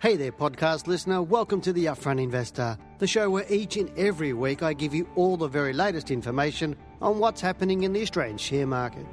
Hey 0.00 0.14
there, 0.14 0.30
podcast 0.30 0.86
listener. 0.86 1.22
Welcome 1.22 1.60
to 1.62 1.72
The 1.72 1.86
Upfront 1.86 2.22
Investor, 2.22 2.78
the 3.00 3.08
show 3.08 3.30
where 3.30 3.44
each 3.48 3.76
and 3.76 3.90
every 3.98 4.32
week 4.32 4.62
I 4.62 4.72
give 4.72 4.94
you 4.94 5.08
all 5.16 5.36
the 5.36 5.48
very 5.48 5.72
latest 5.72 6.12
information 6.12 6.76
on 7.02 7.18
what's 7.18 7.40
happening 7.40 7.82
in 7.82 7.92
the 7.92 8.02
Australian 8.02 8.38
share 8.38 8.64
market. 8.64 9.04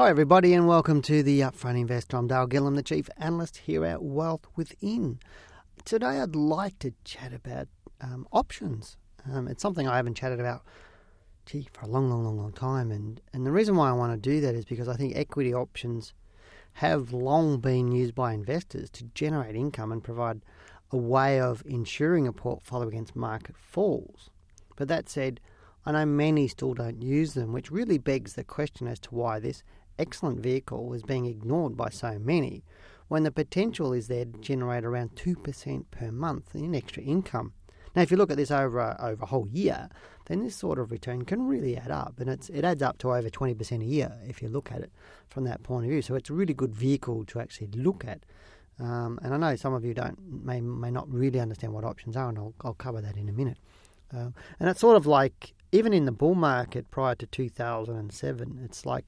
Hi, 0.00 0.08
everybody, 0.08 0.54
and 0.54 0.66
welcome 0.66 1.02
to 1.02 1.22
the 1.22 1.40
Upfront 1.40 1.78
Investor. 1.78 2.16
I'm 2.16 2.26
Dale 2.26 2.48
Gillham, 2.48 2.74
the 2.74 2.82
Chief 2.82 3.10
Analyst 3.18 3.58
here 3.58 3.84
at 3.84 4.02
Wealth 4.02 4.46
Within. 4.56 5.18
Today, 5.84 6.20
I'd 6.22 6.34
like 6.34 6.78
to 6.78 6.94
chat 7.04 7.34
about 7.34 7.68
um, 8.00 8.26
options. 8.32 8.96
Um, 9.30 9.46
it's 9.46 9.60
something 9.60 9.86
I 9.86 9.96
haven't 9.96 10.14
chatted 10.14 10.40
about, 10.40 10.62
gee, 11.44 11.68
for 11.74 11.82
a 11.82 11.86
long, 11.86 12.08
long, 12.08 12.24
long, 12.24 12.38
long 12.38 12.54
time. 12.54 12.90
And, 12.90 13.20
and 13.34 13.44
the 13.44 13.52
reason 13.52 13.76
why 13.76 13.90
I 13.90 13.92
want 13.92 14.14
to 14.14 14.30
do 14.30 14.40
that 14.40 14.54
is 14.54 14.64
because 14.64 14.88
I 14.88 14.96
think 14.96 15.16
equity 15.16 15.52
options 15.52 16.14
have 16.72 17.12
long 17.12 17.60
been 17.60 17.92
used 17.92 18.14
by 18.14 18.32
investors 18.32 18.88
to 18.92 19.04
generate 19.14 19.54
income 19.54 19.92
and 19.92 20.02
provide 20.02 20.40
a 20.90 20.96
way 20.96 21.38
of 21.38 21.62
insuring 21.66 22.26
a 22.26 22.32
portfolio 22.32 22.88
against 22.88 23.14
market 23.14 23.54
falls. 23.54 24.30
But 24.76 24.88
that 24.88 25.10
said, 25.10 25.40
I 25.84 25.92
know 25.92 26.06
many 26.06 26.48
still 26.48 26.72
don't 26.72 27.02
use 27.02 27.34
them, 27.34 27.52
which 27.52 27.70
really 27.70 27.98
begs 27.98 28.32
the 28.32 28.44
question 28.44 28.86
as 28.86 28.98
to 29.00 29.14
why 29.14 29.40
this 29.40 29.62
excellent 30.00 30.40
vehicle 30.40 30.86
was 30.86 31.02
being 31.02 31.26
ignored 31.26 31.76
by 31.76 31.90
so 31.90 32.18
many 32.18 32.64
when 33.08 33.22
the 33.24 33.30
potential 33.30 33.92
is 33.92 34.08
there 34.08 34.24
to 34.24 34.38
generate 34.38 34.84
around 34.84 35.10
2% 35.16 35.84
per 35.90 36.10
month 36.10 36.54
in 36.54 36.74
extra 36.74 37.02
income. 37.02 37.52
Now, 37.94 38.02
if 38.02 38.10
you 38.10 38.16
look 38.16 38.30
at 38.30 38.36
this 38.36 38.52
over 38.52 38.78
a, 38.78 38.96
over 39.00 39.24
a 39.24 39.26
whole 39.26 39.48
year, 39.48 39.88
then 40.26 40.44
this 40.44 40.54
sort 40.54 40.78
of 40.78 40.92
return 40.92 41.24
can 41.24 41.48
really 41.48 41.76
add 41.76 41.90
up, 41.90 42.20
and 42.20 42.30
it's, 42.30 42.48
it 42.50 42.64
adds 42.64 42.82
up 42.82 42.98
to 42.98 43.12
over 43.12 43.28
20% 43.28 43.82
a 43.82 43.84
year 43.84 44.16
if 44.28 44.40
you 44.40 44.48
look 44.48 44.70
at 44.70 44.80
it 44.80 44.92
from 45.28 45.42
that 45.44 45.62
point 45.64 45.86
of 45.86 45.90
view. 45.90 46.02
So 46.02 46.14
it's 46.14 46.30
a 46.30 46.32
really 46.32 46.54
good 46.54 46.72
vehicle 46.72 47.24
to 47.26 47.40
actually 47.40 47.66
look 47.68 48.04
at. 48.06 48.20
Um, 48.78 49.18
and 49.22 49.34
I 49.34 49.36
know 49.36 49.56
some 49.56 49.74
of 49.74 49.84
you 49.84 49.92
don't 49.92 50.18
may 50.44 50.60
may 50.60 50.90
not 50.90 51.12
really 51.12 51.40
understand 51.40 51.74
what 51.74 51.84
options 51.84 52.16
are, 52.16 52.28
and 52.28 52.38
I'll, 52.38 52.54
I'll 52.62 52.74
cover 52.74 53.00
that 53.00 53.16
in 53.16 53.28
a 53.28 53.32
minute. 53.32 53.58
Um, 54.12 54.34
and 54.58 54.68
it's 54.68 54.80
sort 54.80 54.96
of 54.96 55.06
like 55.06 55.52
even 55.72 55.92
in 55.92 56.04
the 56.04 56.12
bull 56.12 56.34
market 56.34 56.90
prior 56.90 57.14
to 57.16 57.26
2007, 57.26 58.60
it's 58.64 58.86
like 58.86 59.04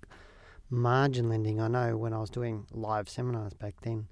margin 0.73 1.29
lending. 1.29 1.61
I 1.61 1.69
know 1.69 1.97
when 1.97 2.13
I 2.13 2.19
was 2.19 2.31
doing 2.31 2.67
live 2.73 3.09
seminars 3.09 3.53
back 3.53 3.75
then, 3.83 4.09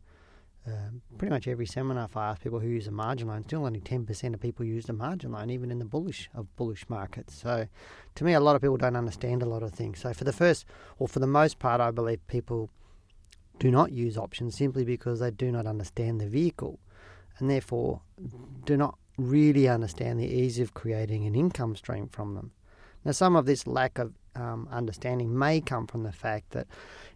uh, 0.66 0.90
pretty 1.16 1.32
much 1.32 1.48
every 1.48 1.64
seminar, 1.64 2.04
if 2.04 2.16
I 2.16 2.28
asked 2.28 2.42
people 2.42 2.60
who 2.60 2.68
use 2.68 2.86
a 2.86 2.90
margin 2.90 3.28
loan, 3.28 3.44
still 3.46 3.64
only 3.64 3.80
10% 3.80 4.34
of 4.34 4.40
people 4.40 4.66
use 4.66 4.88
a 4.90 4.92
margin 4.92 5.32
loan, 5.32 5.48
even 5.48 5.70
in 5.70 5.78
the 5.78 5.86
bullish 5.86 6.28
of 6.34 6.54
bullish 6.56 6.84
markets. 6.88 7.34
So, 7.34 7.66
to 8.14 8.24
me, 8.24 8.34
a 8.34 8.40
lot 8.40 8.56
of 8.56 8.62
people 8.62 8.76
don't 8.76 8.94
understand 8.94 9.42
a 9.42 9.46
lot 9.46 9.62
of 9.62 9.72
things. 9.72 10.00
So, 10.00 10.12
for 10.12 10.24
the 10.24 10.34
first, 10.34 10.66
or 10.98 11.08
for 11.08 11.18
the 11.18 11.26
most 11.26 11.58
part, 11.58 11.80
I 11.80 11.90
believe 11.90 12.24
people 12.26 12.68
do 13.58 13.70
not 13.70 13.92
use 13.92 14.18
options 14.18 14.54
simply 14.54 14.84
because 14.84 15.20
they 15.20 15.30
do 15.30 15.50
not 15.50 15.66
understand 15.66 16.20
the 16.20 16.28
vehicle, 16.28 16.78
and 17.38 17.48
therefore 17.48 18.02
do 18.66 18.76
not 18.76 18.98
really 19.16 19.66
understand 19.66 20.20
the 20.20 20.26
ease 20.26 20.58
of 20.58 20.74
creating 20.74 21.26
an 21.26 21.34
income 21.34 21.74
stream 21.74 22.06
from 22.08 22.34
them. 22.34 22.52
Now, 23.02 23.12
some 23.12 23.34
of 23.34 23.46
this 23.46 23.66
lack 23.66 23.98
of 23.98 24.12
um, 24.34 24.68
understanding 24.70 25.36
may 25.36 25.60
come 25.60 25.86
from 25.86 26.02
the 26.02 26.12
fact 26.12 26.50
that 26.50 26.66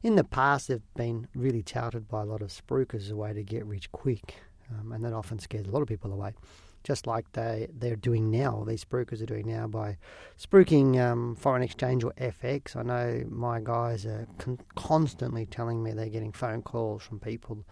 in 0.03 0.17
the 0.17 0.25
past 0.25 0.69
they've 0.69 0.95
been 0.97 1.29
really 1.35 1.63
touted 1.63 2.09
by 2.09 2.23
a 2.23 2.27
lot 2.27 2.43
of 2.43 2.49
spruikers 2.49 3.03
as 3.03 3.11
a 3.11 3.17
way 3.17 3.33
to 3.33 3.43
get 3.43 3.65
rich 3.67 3.91
quick, 3.93 4.37
um, 4.71 4.93
and 4.93 5.05
that 5.05 5.13
often 5.13 5.39
scares 5.39 5.67
a 5.67 5.71
lot 5.71 5.83
of 5.83 5.89
people 5.89 6.13
away. 6.13 6.35
Just 6.83 7.07
like 7.07 7.33
they 7.33 7.69
they're 7.73 7.97
doing 7.97 8.31
now, 8.31 8.63
these 8.67 8.85
spruikers 8.85 9.23
are 9.23 9.27
doing 9.27 9.47
now 9.47 9.67
by 9.67 9.97
spruiking 10.39 11.01
um, 11.01 11.35
foreign 11.35 11.63
exchange 11.63 12.05
or 12.05 12.13
FX. 12.13 12.77
I 12.77 12.83
know 12.83 13.25
my 13.31 13.61
guys 13.61 14.05
are 14.05 14.27
con- 14.37 14.61
constantly 14.75 15.47
telling 15.47 15.83
me 15.83 15.93
they're 15.93 16.11
getting 16.11 16.33
phone 16.33 16.61
calls 16.61 17.03
from 17.03 17.21
people 17.21 17.65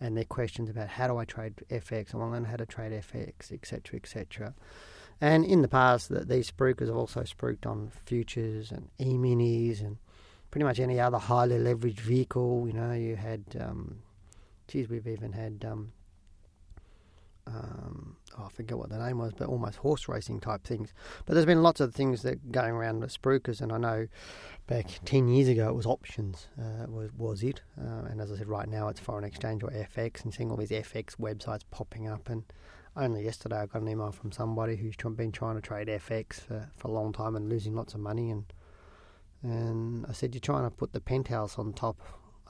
and 0.00 0.16
their 0.16 0.24
questions 0.24 0.70
about 0.70 0.88
how 0.88 1.08
do 1.08 1.18
I 1.18 1.24
trade 1.24 1.56
FX? 1.70 2.14
I 2.14 2.18
want 2.18 2.30
to 2.30 2.34
learn 2.34 2.44
how 2.44 2.56
to 2.56 2.66
trade 2.66 2.92
FX, 2.92 3.52
etc., 3.52 3.96
etc. 3.96 4.54
And 5.20 5.44
in 5.44 5.62
the 5.62 5.68
past, 5.68 6.08
that 6.10 6.28
these 6.28 6.50
spruikers 6.50 6.86
have 6.86 6.96
also 6.96 7.22
spruiked 7.22 7.66
on 7.66 7.90
futures 8.04 8.70
and 8.70 8.88
e-minis 9.00 9.80
and 9.80 9.98
pretty 10.50 10.64
much 10.64 10.78
any 10.78 11.00
other 11.00 11.18
highly 11.18 11.58
leveraged 11.58 12.00
vehicle. 12.00 12.64
You 12.66 12.74
know, 12.74 12.92
you 12.92 13.16
had, 13.16 13.44
um, 13.60 13.98
geez, 14.68 14.88
we've 14.88 15.08
even 15.08 15.32
had, 15.32 15.64
um, 15.68 15.92
um, 17.48 18.16
oh, 18.38 18.44
I 18.44 18.48
forget 18.50 18.78
what 18.78 18.90
the 18.90 18.98
name 18.98 19.18
was, 19.18 19.32
but 19.32 19.48
almost 19.48 19.78
horse 19.78 20.08
racing 20.08 20.40
type 20.40 20.64
things. 20.64 20.92
But 21.26 21.34
there's 21.34 21.46
been 21.46 21.62
lots 21.62 21.80
of 21.80 21.94
things 21.94 22.22
that 22.22 22.52
going 22.52 22.72
around 22.72 23.00
with 23.00 23.20
spruikers, 23.20 23.60
and 23.60 23.72
I 23.72 23.78
know 23.78 24.08
back 24.68 25.00
10 25.04 25.28
years 25.28 25.48
ago 25.48 25.68
it 25.68 25.74
was 25.74 25.86
options, 25.86 26.46
uh, 26.60 26.86
was, 26.88 27.10
was 27.16 27.42
it. 27.42 27.62
Uh, 27.80 28.04
and 28.08 28.20
as 28.20 28.30
I 28.30 28.36
said, 28.36 28.48
right 28.48 28.68
now 28.68 28.88
it's 28.88 29.00
foreign 29.00 29.24
exchange 29.24 29.64
or 29.64 29.70
FX, 29.70 30.22
and 30.22 30.32
seeing 30.32 30.50
all 30.50 30.56
these 30.56 30.70
FX 30.70 31.16
websites 31.16 31.62
popping 31.70 32.06
up 32.06 32.28
and 32.28 32.44
only 32.98 33.24
yesterday 33.24 33.56
I 33.56 33.66
got 33.66 33.82
an 33.82 33.88
email 33.88 34.12
from 34.12 34.32
somebody 34.32 34.76
who's 34.76 34.96
been 34.96 35.32
trying 35.32 35.54
to 35.54 35.62
trade 35.62 35.88
FX 35.88 36.40
for, 36.40 36.68
for 36.76 36.88
a 36.88 36.90
long 36.90 37.12
time 37.12 37.36
and 37.36 37.48
losing 37.48 37.74
lots 37.74 37.94
of 37.94 38.00
money. 38.00 38.30
And 38.30 38.44
and 39.42 40.04
I 40.08 40.12
said, 40.12 40.34
You're 40.34 40.40
trying 40.40 40.64
to 40.64 40.70
put 40.70 40.92
the 40.92 41.00
penthouse 41.00 41.58
on 41.58 41.72
top, 41.72 42.00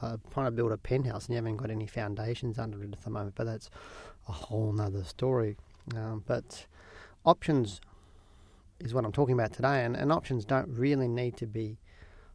uh, 0.01 0.17
trying 0.33 0.47
to 0.47 0.51
build 0.51 0.73
a 0.73 0.79
penthouse, 0.79 1.27
and 1.27 1.35
you 1.35 1.37
haven't 1.37 1.59
got 1.59 1.71
any 1.71 1.87
foundations 1.87 2.59
under 2.59 2.83
it 2.83 2.93
at 2.93 3.03
the 3.03 3.11
moment. 3.11 3.35
But 3.35 3.45
that's 3.45 3.69
a 4.27 4.33
whole 4.33 4.73
nother 4.73 5.05
story. 5.05 5.57
Um, 5.95 6.25
but 6.27 6.67
options 7.25 7.81
is 8.81 8.95
what 8.95 9.05
I'm 9.05 9.13
talking 9.13 9.35
about 9.35 9.53
today, 9.53 9.85
and, 9.85 9.97
and 9.97 10.11
options 10.11 10.45
don't 10.45 10.69
really 10.69 11.09
need 11.09 11.37
to 11.39 11.47
be 11.47 11.79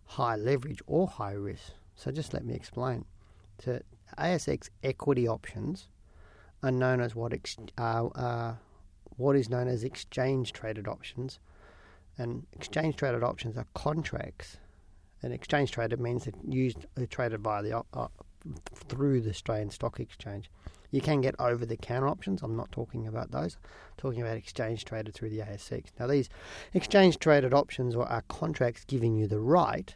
high 0.06 0.36
leverage 0.36 0.82
or 0.86 1.08
high 1.08 1.34
risk. 1.34 1.72
So 1.96 2.12
just 2.12 2.34
let 2.34 2.46
me 2.46 2.54
explain. 2.54 3.06
To 3.60 3.82
ASX 4.20 4.70
equity 4.84 5.28
options 5.28 5.88
are 6.64 6.72
known 6.72 7.02
as 7.02 7.14
what 7.14 7.34
ex- 7.34 7.58
uh, 7.78 8.08
uh, 8.08 8.56
what 9.18 9.36
is 9.36 9.50
known 9.50 9.68
as 9.68 9.84
exchange 9.84 10.54
traded 10.54 10.88
options, 10.88 11.40
and 12.18 12.48
exchange 12.54 12.96
traded 12.96 13.24
options 13.24 13.58
are 13.58 13.68
contracts. 13.74 14.58
And 15.22 15.34
exchange 15.34 15.72
traded 15.72 16.00
means 16.02 16.26
that 16.26 16.36
used 16.48 16.86
uh, 16.98 17.06
traded 17.10 17.42
via 17.42 17.62
the 17.62 17.84
uh, 17.94 18.08
through 18.88 19.22
the 19.22 19.30
Australian 19.30 19.70
Stock 19.70 20.00
Exchange. 20.00 20.50
You 20.92 21.02
can 21.02 21.22
get 21.22 21.36
over 21.40 21.66
the 21.66 21.78
counter 21.78 22.08
options. 22.08 22.44
I'm 22.44 22.56
not 22.56 22.72
talking 22.72 23.08
about 23.08 23.32
those. 23.32 23.58
I'm 23.64 23.98
talking 23.98 24.22
about 24.22 24.38
exchange 24.38 24.86
traded 24.86 25.14
through 25.14 25.30
the 25.30 25.40
ASX. 25.40 25.86
Now, 26.00 26.08
these 26.08 26.30
exchange 26.74 27.20
traded 27.20 27.54
options 27.54 27.96
are 27.96 28.24
contracts 28.28 28.84
giving 28.86 29.16
you 29.16 29.28
the 29.28 29.40
right 29.40 29.96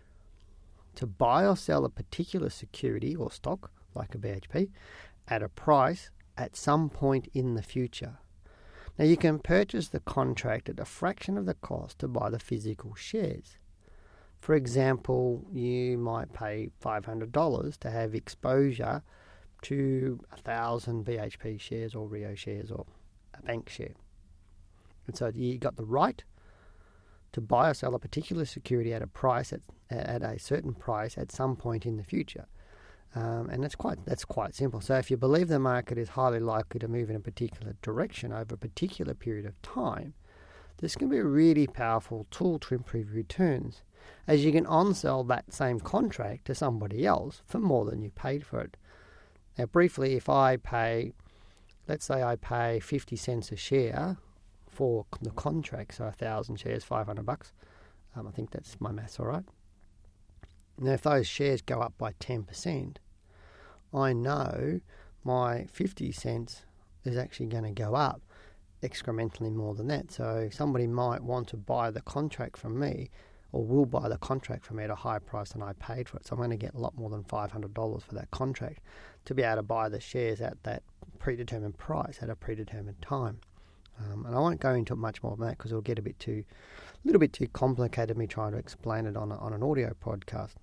to 0.96 1.06
buy 1.06 1.46
or 1.46 1.56
sell 1.56 1.86
a 1.86 1.90
particular 1.90 2.50
security 2.50 3.16
or 3.16 3.32
stock, 3.32 3.70
like 3.94 4.16
a 4.16 4.18
BHP, 4.18 4.70
at 5.28 5.44
a 5.44 5.50
price 5.50 6.10
at 6.38 6.56
some 6.56 6.90
point 6.90 7.28
in 7.34 7.56
the 7.56 7.64
future. 7.64 8.20
Now, 8.98 9.06
you 9.06 9.18
can 9.18 9.40
purchase 9.40 9.90
the 9.90 10.00
contract 10.00 10.70
at 10.70 10.80
a 10.80 10.86
fraction 10.86 11.38
of 11.38 11.46
the 11.46 11.54
cost 11.54 12.00
to 12.00 12.08
buy 12.08 12.30
the 12.30 12.40
physical 12.40 12.96
shares. 12.96 13.58
For 14.40 14.56
example, 14.56 15.46
you 15.52 15.98
might 15.98 16.34
pay 16.34 16.70
$500 16.84 17.78
to 17.80 17.90
have 17.90 18.16
exposure 18.16 19.04
to 19.64 20.20
a 20.32 20.38
thousand 20.38 21.06
BHP 21.06 21.60
shares 21.60 21.96
or 21.96 22.08
Rio 22.08 22.36
shares 22.36 22.72
or 22.72 22.86
a 23.34 23.42
bank 23.42 23.70
share. 23.70 23.96
And 25.08 25.16
so 25.16 25.32
you 25.34 25.58
got 25.58 25.76
the 25.76 25.86
right 25.86 26.24
to 27.34 27.42
buy 27.42 27.70
or 27.70 27.74
sell 27.74 27.96
a 27.96 28.00
particular 28.00 28.46
security 28.46 28.94
at 28.94 29.02
a 29.02 29.08
price 29.08 29.54
at, 29.54 29.62
at 29.90 30.22
a 30.22 30.40
certain 30.40 30.74
price 30.74 31.18
at 31.18 31.32
some 31.32 31.56
point 31.56 31.86
in 31.86 31.98
the 31.98 32.04
future. 32.04 32.46
Um, 33.18 33.50
and 33.50 33.64
that's 33.64 33.76
quite 33.76 34.06
that's 34.06 34.26
quite 34.26 34.54
simple. 34.54 34.80
So 34.80 34.96
if 34.96 35.10
you 35.10 35.18
believe 35.18 35.48
the 35.48 35.60
market 35.60 35.98
is 35.98 36.10
highly 36.10 36.40
likely 36.40 36.80
to 36.80 36.88
move 36.88 37.10
in 37.10 37.16
a 37.16 37.20
particular 37.20 37.76
direction 37.82 38.32
over 38.32 38.54
a 38.54 38.58
particular 38.58 39.16
period 39.16 39.46
of 39.48 39.60
time, 39.64 40.14
this 40.78 40.96
can 40.96 41.10
be 41.10 41.18
a 41.18 41.24
really 41.24 41.66
powerful 41.66 42.28
tool 42.30 42.60
to 42.60 42.76
improve 42.76 43.16
returns, 43.16 43.82
as 44.28 44.46
you 44.46 44.52
can 44.52 44.68
on-sell 44.68 45.24
that 45.24 45.52
same 45.52 45.80
contract 45.80 46.46
to 46.46 46.54
somebody 46.54 47.08
else 47.08 47.42
for 47.48 47.58
more 47.60 47.86
than 47.86 48.04
you 48.04 48.12
paid 48.12 48.46
for 48.46 48.62
it. 48.62 48.78
Now, 49.58 49.66
briefly, 49.66 50.14
if 50.14 50.30
I 50.30 50.58
pay, 50.58 51.14
let's 51.88 52.06
say 52.06 52.22
I 52.22 52.36
pay 52.36 52.80
fifty 52.80 53.16
cents 53.16 53.52
a 53.52 53.56
share 53.56 54.18
for 54.70 55.08
the 55.22 55.32
contract, 55.32 55.96
so 55.96 56.06
a 56.06 56.12
thousand 56.12 56.58
shares, 56.58 56.84
five 56.84 57.08
hundred 57.08 57.26
bucks. 57.26 57.52
Um, 58.16 58.28
I 58.28 58.32
think 58.32 58.52
that's 58.52 58.80
my 58.80 58.92
maths, 58.92 59.20
all 59.20 59.26
right. 59.26 59.46
Now, 60.80 60.92
if 60.92 61.02
those 61.02 61.28
shares 61.28 61.64
go 61.64 61.80
up 61.80 61.98
by 61.98 62.14
10%, 62.14 62.98
I 63.94 64.14
know 64.14 64.80
my 65.24 65.66
50 65.72 66.12
cents 66.12 66.64
is 67.04 67.18
actually 67.18 67.48
going 67.48 67.64
to 67.64 67.72
go 67.72 67.96
up 67.96 68.22
excrementally 68.84 69.52
more 69.52 69.74
than 69.74 69.88
that. 69.88 70.12
So 70.12 70.50
somebody 70.52 70.88
might 70.88 71.22
want 71.22 71.48
to 71.50 71.58
buy 71.58 71.92
the 71.92 72.02
contract 72.02 72.58
from 72.58 72.80
me 72.80 73.10
or 73.52 73.66
will 73.66 73.86
buy 73.86 74.10
the 74.10 74.18
contract 74.18 74.66
from 74.66 74.78
me 74.78 74.84
at 74.84 74.90
a 74.90 74.96
higher 74.96 75.20
price 75.20 75.52
than 75.52 75.64
I 75.64 75.74
paid 75.74 76.10
for 76.10 76.18
it. 76.18 76.28
So 76.28 76.36
I'm 76.36 76.40
going 76.40 76.52
to 76.52 76.58
get 76.58 76.74
a 76.74 76.80
lot 76.80 76.98
more 76.98 77.10
than 77.10 77.24
$500 77.24 78.02
for 78.02 78.16
that 78.16 78.30
contract 78.32 78.80
to 79.26 79.34
be 79.34 79.44
able 79.44 79.58
to 79.58 79.64
buy 79.64 79.90
the 79.90 80.00
shares 80.00 80.42
at 80.42 80.62
that 80.64 80.84
predetermined 81.20 81.78
price 81.78 82.20
at 82.22 82.30
a 82.30 82.36
predetermined 82.36 83.02
time. 83.02 83.40
Um, 84.00 84.26
and 84.26 84.36
I 84.36 84.40
won't 84.40 84.60
go 84.60 84.74
into 84.74 84.96
much 84.96 85.24
more 85.24 85.36
than 85.36 85.48
that 85.48 85.58
because 85.58 85.72
it'll 85.72 85.82
get 85.82 85.98
a 85.98 86.04
bit 86.04 86.20
too, 86.20 86.44
a 86.94 87.08
little 87.08 87.20
bit 87.20 87.34
too 87.34 87.48
complicated 87.48 88.16
me 88.18 88.28
trying 88.28 88.52
to 88.52 88.58
explain 88.58 89.08
it 89.08 89.18
on 89.18 89.32
a, 89.32 89.38
on 89.38 89.54
an 89.54 89.64
audio 89.64 89.96
podcast. 90.04 90.54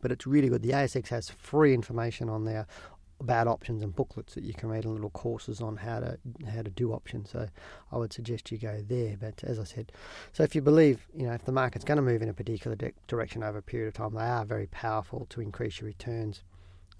But 0.00 0.12
it's 0.12 0.26
really 0.26 0.48
good. 0.48 0.62
The 0.62 0.70
ASX 0.70 1.08
has 1.08 1.30
free 1.30 1.74
information 1.74 2.28
on 2.28 2.44
there 2.44 2.66
about 3.20 3.46
options 3.46 3.82
and 3.82 3.94
booklets 3.94 4.34
that 4.34 4.44
you 4.44 4.52
can 4.52 4.68
read 4.68 4.84
and 4.84 4.92
little 4.92 5.10
courses 5.10 5.60
on 5.60 5.76
how 5.76 6.00
to 6.00 6.18
how 6.52 6.62
to 6.62 6.70
do 6.70 6.92
options. 6.92 7.30
So 7.30 7.48
I 7.92 7.96
would 7.96 8.12
suggest 8.12 8.50
you 8.50 8.58
go 8.58 8.82
there. 8.86 9.16
But 9.18 9.42
as 9.44 9.58
I 9.58 9.64
said, 9.64 9.92
so 10.32 10.42
if 10.42 10.54
you 10.54 10.60
believe 10.60 11.06
you 11.16 11.26
know 11.26 11.32
if 11.32 11.44
the 11.44 11.52
market's 11.52 11.84
going 11.84 11.96
to 11.96 12.02
move 12.02 12.22
in 12.22 12.28
a 12.28 12.34
particular 12.34 12.76
de- 12.76 12.92
direction 13.06 13.42
over 13.42 13.58
a 13.58 13.62
period 13.62 13.88
of 13.88 13.94
time, 13.94 14.14
they 14.14 14.20
are 14.20 14.44
very 14.44 14.66
powerful 14.66 15.26
to 15.30 15.40
increase 15.40 15.80
your 15.80 15.86
returns 15.86 16.42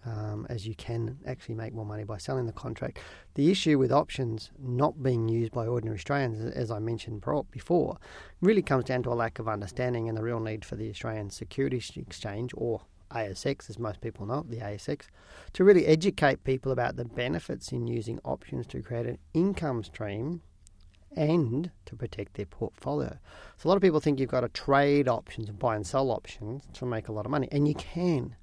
um, 0.06 0.46
as 0.50 0.66
you 0.66 0.74
can 0.74 1.18
actually 1.26 1.54
make 1.54 1.72
more 1.72 1.86
money 1.86 2.04
by 2.04 2.18
selling 2.18 2.46
the 2.46 2.52
contract. 2.52 2.98
The 3.34 3.50
issue 3.50 3.78
with 3.78 3.92
options 3.92 4.50
not 4.58 5.02
being 5.02 5.28
used 5.28 5.52
by 5.52 5.66
ordinary 5.66 5.96
Australians, 5.96 6.54
as 6.54 6.70
I 6.70 6.78
mentioned 6.78 7.24
before, 7.50 7.98
really 8.40 8.62
comes 8.62 8.84
down 8.84 9.02
to 9.04 9.10
a 9.10 9.14
lack 9.14 9.38
of 9.38 9.48
understanding 9.48 10.08
and 10.08 10.16
the 10.16 10.22
real 10.22 10.40
need 10.40 10.64
for 10.64 10.76
the 10.76 10.90
Australian 10.90 11.30
Securities 11.30 11.90
Exchange, 11.96 12.52
or 12.56 12.82
ASX, 13.10 13.70
as 13.70 13.78
most 13.78 14.00
people 14.00 14.26
know, 14.26 14.44
the 14.48 14.58
ASX, 14.58 15.06
to 15.52 15.64
really 15.64 15.86
educate 15.86 16.44
people 16.44 16.72
about 16.72 16.96
the 16.96 17.04
benefits 17.04 17.72
in 17.72 17.86
using 17.86 18.18
options 18.24 18.66
to 18.68 18.82
create 18.82 19.06
an 19.06 19.18
income 19.32 19.84
stream 19.84 20.42
and 21.16 21.70
to 21.86 21.94
protect 21.94 22.34
their 22.34 22.46
portfolio. 22.46 23.16
So 23.56 23.66
a 23.66 23.68
lot 23.68 23.76
of 23.76 23.82
people 23.82 24.00
think 24.00 24.18
you've 24.18 24.30
got 24.30 24.40
to 24.40 24.48
trade 24.48 25.08
options 25.08 25.48
buy 25.50 25.76
and 25.76 25.86
sell 25.86 26.10
options 26.10 26.64
to 26.74 26.86
make 26.86 27.08
a 27.08 27.12
lot 27.12 27.24
of 27.24 27.30
money, 27.30 27.48
and 27.52 27.68
you 27.68 27.74
can 27.74 28.34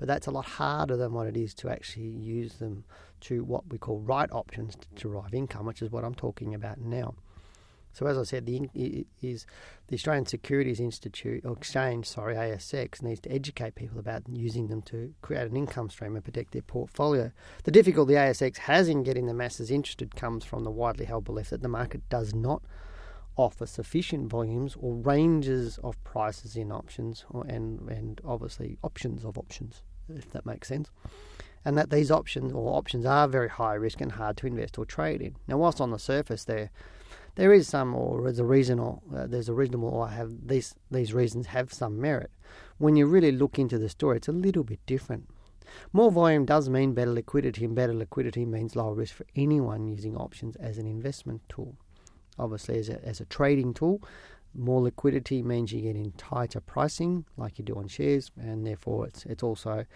but 0.00 0.08
that's 0.08 0.26
a 0.26 0.30
lot 0.30 0.46
harder 0.46 0.96
than 0.96 1.12
what 1.12 1.26
it 1.26 1.36
is 1.36 1.52
to 1.52 1.68
actually 1.68 2.06
use 2.06 2.54
them 2.54 2.84
to 3.20 3.44
what 3.44 3.68
we 3.68 3.76
call 3.76 4.00
write 4.00 4.32
options 4.32 4.74
to 4.74 4.88
derive 4.94 5.34
income, 5.34 5.66
which 5.66 5.82
is 5.82 5.90
what 5.90 6.04
I'm 6.04 6.14
talking 6.14 6.54
about 6.54 6.80
now. 6.80 7.14
So 7.92 8.06
as 8.06 8.16
I 8.16 8.22
said, 8.22 8.46
the 8.46 9.06
is 9.20 9.44
the 9.88 9.96
Australian 9.96 10.24
Securities 10.24 10.80
Institute 10.80 11.44
or 11.44 11.52
Exchange, 11.52 12.06
sorry, 12.06 12.34
ASX 12.34 13.02
needs 13.02 13.20
to 13.20 13.32
educate 13.32 13.74
people 13.74 13.98
about 13.98 14.22
using 14.32 14.68
them 14.68 14.80
to 14.82 15.12
create 15.20 15.50
an 15.50 15.56
income 15.56 15.90
stream 15.90 16.14
and 16.14 16.24
protect 16.24 16.52
their 16.52 16.62
portfolio. 16.62 17.30
The 17.64 17.70
difficulty 17.70 18.14
ASX 18.14 18.56
has 18.56 18.88
in 18.88 19.02
getting 19.02 19.26
the 19.26 19.34
masses 19.34 19.70
interested 19.70 20.16
comes 20.16 20.46
from 20.46 20.64
the 20.64 20.70
widely 20.70 21.04
held 21.04 21.24
belief 21.24 21.50
that 21.50 21.60
the 21.60 21.68
market 21.68 22.08
does 22.08 22.32
not 22.32 22.62
offer 23.36 23.66
sufficient 23.66 24.30
volumes 24.30 24.76
or 24.80 24.94
ranges 24.94 25.78
of 25.82 26.02
prices 26.04 26.56
in 26.56 26.72
options 26.72 27.26
or, 27.28 27.44
and 27.44 27.86
and 27.90 28.20
obviously 28.24 28.78
options 28.82 29.24
of 29.24 29.36
options 29.38 29.82
if 30.16 30.30
that 30.32 30.46
makes 30.46 30.68
sense. 30.68 30.90
And 31.64 31.76
that 31.76 31.90
these 31.90 32.10
options 32.10 32.52
or 32.52 32.76
options 32.76 33.04
are 33.04 33.28
very 33.28 33.48
high 33.48 33.74
risk 33.74 34.00
and 34.00 34.12
hard 34.12 34.36
to 34.38 34.46
invest 34.46 34.78
or 34.78 34.86
trade 34.86 35.20
in. 35.20 35.36
Now, 35.46 35.58
whilst 35.58 35.80
on 35.80 35.90
the 35.90 35.98
surface 35.98 36.44
there, 36.44 36.70
there 37.34 37.52
is 37.52 37.68
some, 37.68 37.94
or 37.94 38.22
there's 38.22 38.38
a 38.38 38.44
reason, 38.44 38.78
or 38.78 39.00
uh, 39.14 39.26
there's 39.26 39.48
a 39.48 39.54
reasonable, 39.54 39.88
or 39.88 40.08
have 40.08 40.48
these 40.48 40.74
these 40.90 41.14
reasons 41.14 41.46
have 41.46 41.72
some 41.72 42.00
merit. 42.00 42.30
When 42.78 42.96
you 42.96 43.06
really 43.06 43.32
look 43.32 43.58
into 43.58 43.78
the 43.78 43.88
story, 43.88 44.16
it's 44.16 44.28
a 44.28 44.32
little 44.32 44.64
bit 44.64 44.80
different. 44.86 45.28
More 45.92 46.10
volume 46.10 46.44
does 46.44 46.68
mean 46.68 46.94
better 46.94 47.12
liquidity, 47.12 47.64
and 47.64 47.74
better 47.74 47.94
liquidity 47.94 48.44
means 48.44 48.74
lower 48.74 48.94
risk 48.94 49.14
for 49.14 49.26
anyone 49.36 49.86
using 49.86 50.16
options 50.16 50.56
as 50.56 50.78
an 50.78 50.86
investment 50.86 51.42
tool. 51.48 51.76
Obviously, 52.38 52.78
as 52.78 52.88
a, 52.88 53.04
as 53.04 53.20
a 53.20 53.26
trading 53.26 53.74
tool, 53.74 54.02
more 54.54 54.82
liquidity 54.82 55.42
means 55.42 55.72
you 55.72 55.80
get 55.82 55.96
in 55.96 56.12
tighter 56.12 56.60
pricing, 56.60 57.24
like 57.36 57.58
you 57.58 57.64
do 57.64 57.74
on 57.76 57.88
shares, 57.88 58.30
and 58.40 58.66
therefore 58.66 59.06
it's 59.06 59.24
it's 59.26 59.42
also 59.42 59.86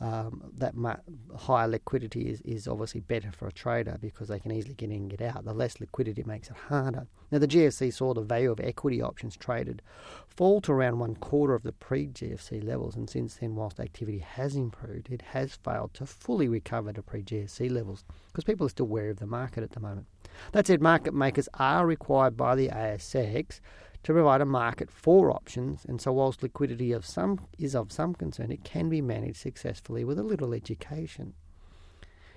um, 0.00 0.52
that 0.56 0.76
ma- 0.76 0.96
higher 1.36 1.66
liquidity 1.66 2.28
is, 2.28 2.40
is 2.42 2.68
obviously 2.68 3.00
better 3.00 3.32
for 3.32 3.48
a 3.48 3.52
trader 3.52 3.98
because 4.00 4.28
they 4.28 4.38
can 4.38 4.52
easily 4.52 4.74
get 4.74 4.90
in 4.90 4.96
and 4.96 5.10
get 5.10 5.20
out. 5.20 5.44
The 5.44 5.52
less 5.52 5.80
liquidity 5.80 6.22
makes 6.24 6.48
it 6.50 6.56
harder. 6.56 7.08
Now, 7.32 7.38
the 7.38 7.48
GFC 7.48 7.92
saw 7.92 8.14
the 8.14 8.22
value 8.22 8.52
of 8.52 8.60
equity 8.60 9.02
options 9.02 9.36
traded 9.36 9.82
fall 10.28 10.60
to 10.62 10.72
around 10.72 11.00
one 11.00 11.16
quarter 11.16 11.54
of 11.54 11.64
the 11.64 11.72
pre 11.72 12.06
GFC 12.06 12.62
levels, 12.64 12.94
and 12.94 13.10
since 13.10 13.34
then, 13.34 13.56
whilst 13.56 13.80
activity 13.80 14.18
has 14.18 14.54
improved, 14.54 15.10
it 15.10 15.22
has 15.22 15.56
failed 15.56 15.94
to 15.94 16.06
fully 16.06 16.48
recover 16.48 16.92
to 16.92 17.02
pre 17.02 17.22
GFC 17.22 17.70
levels 17.70 18.04
because 18.28 18.44
people 18.44 18.66
are 18.66 18.70
still 18.70 18.86
wary 18.86 19.10
of 19.10 19.18
the 19.18 19.26
market 19.26 19.64
at 19.64 19.72
the 19.72 19.80
moment. 19.80 20.06
That 20.52 20.66
said, 20.68 20.80
market 20.80 21.12
makers 21.12 21.48
are 21.54 21.84
required 21.86 22.36
by 22.36 22.54
the 22.54 22.68
ASX 22.68 23.60
to 24.04 24.12
provide 24.12 24.40
a 24.40 24.46
market 24.46 24.90
for 24.90 25.30
options, 25.30 25.84
and 25.84 26.00
so 26.00 26.12
whilst 26.12 26.42
liquidity 26.42 26.92
of 26.92 27.04
some 27.04 27.46
is 27.58 27.74
of 27.74 27.92
some 27.92 28.14
concern, 28.14 28.50
it 28.52 28.64
can 28.64 28.88
be 28.88 29.02
managed 29.02 29.38
successfully 29.38 30.04
with 30.04 30.18
a 30.18 30.22
little 30.22 30.54
education. 30.54 31.34